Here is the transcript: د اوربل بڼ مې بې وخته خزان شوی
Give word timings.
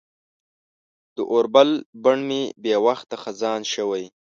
د 1.15 1.17
اوربل 1.33 1.69
بڼ 2.03 2.17
مې 2.27 2.41
بې 2.61 2.75
وخته 2.85 3.15
خزان 3.23 3.61
شوی 3.73 4.05